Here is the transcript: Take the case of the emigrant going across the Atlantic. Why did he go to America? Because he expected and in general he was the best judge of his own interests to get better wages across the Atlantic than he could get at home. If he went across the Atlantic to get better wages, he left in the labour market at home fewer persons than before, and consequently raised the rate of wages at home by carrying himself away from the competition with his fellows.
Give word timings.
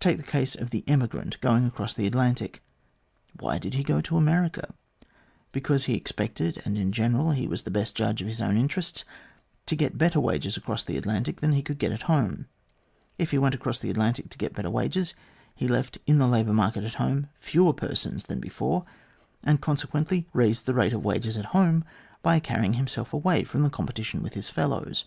Take 0.00 0.16
the 0.16 0.22
case 0.22 0.54
of 0.54 0.70
the 0.70 0.84
emigrant 0.88 1.38
going 1.42 1.66
across 1.66 1.92
the 1.92 2.06
Atlantic. 2.06 2.62
Why 3.38 3.58
did 3.58 3.74
he 3.74 3.82
go 3.82 4.00
to 4.00 4.16
America? 4.16 4.72
Because 5.52 5.84
he 5.84 5.92
expected 5.92 6.62
and 6.64 6.78
in 6.78 6.92
general 6.92 7.32
he 7.32 7.46
was 7.46 7.64
the 7.64 7.70
best 7.70 7.94
judge 7.94 8.22
of 8.22 8.26
his 8.26 8.40
own 8.40 8.56
interests 8.56 9.04
to 9.66 9.76
get 9.76 9.98
better 9.98 10.18
wages 10.18 10.56
across 10.56 10.82
the 10.82 10.96
Atlantic 10.96 11.42
than 11.42 11.52
he 11.52 11.60
could 11.60 11.78
get 11.78 11.92
at 11.92 12.04
home. 12.04 12.46
If 13.18 13.32
he 13.32 13.38
went 13.38 13.54
across 13.54 13.78
the 13.78 13.90
Atlantic 13.90 14.30
to 14.30 14.38
get 14.38 14.54
better 14.54 14.70
wages, 14.70 15.12
he 15.54 15.68
left 15.68 15.98
in 16.06 16.16
the 16.16 16.26
labour 16.26 16.54
market 16.54 16.82
at 16.84 16.94
home 16.94 17.28
fewer 17.34 17.74
persons 17.74 18.24
than 18.24 18.40
before, 18.40 18.86
and 19.44 19.60
consequently 19.60 20.26
raised 20.32 20.64
the 20.64 20.72
rate 20.72 20.94
of 20.94 21.04
wages 21.04 21.36
at 21.36 21.44
home 21.52 21.84
by 22.22 22.40
carrying 22.40 22.72
himself 22.80 23.12
away 23.12 23.44
from 23.44 23.62
the 23.62 23.68
competition 23.68 24.22
with 24.22 24.32
his 24.32 24.48
fellows. 24.48 25.04